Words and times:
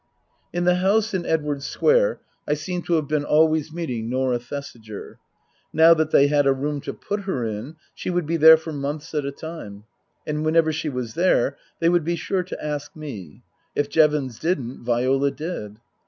In 0.51 0.63
the 0.63 0.77
house 0.77 1.13
in 1.13 1.27
Edwardes 1.27 1.67
Square 1.67 2.21
I 2.47 2.55
seem 2.55 2.81
to 2.85 2.93
have 2.93 3.07
been 3.07 3.23
always 3.23 3.71
meeting 3.71 4.09
Norah 4.09 4.39
Thesiger. 4.39 5.19
Now 5.71 5.93
that 5.93 6.09
they 6.09 6.25
had 6.25 6.47
a 6.47 6.53
room 6.53 6.81
to 6.81 6.93
put 6.95 7.25
her 7.25 7.45
in, 7.45 7.75
she 7.93 8.09
would 8.09 8.25
be 8.25 8.35
there 8.35 8.57
for 8.57 8.73
months 8.73 9.13
at 9.13 9.25
a 9.27 9.31
time. 9.31 9.83
And 10.25 10.43
whenever 10.43 10.71
she 10.71 10.89
was 10.89 11.13
there 11.13 11.55
they 11.79 11.87
would 11.89 12.03
be 12.03 12.15
sure 12.15 12.41
to 12.41 12.65
ask 12.65 12.95
me. 12.95 13.43
If 13.75 13.89
Jevons 13.89 14.39
didn't, 14.39 14.83
Viola 14.83 15.29
did. 15.29 15.77